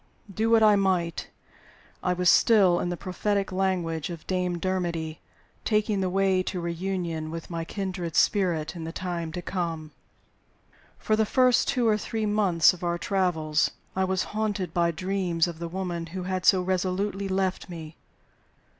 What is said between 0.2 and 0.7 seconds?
Do what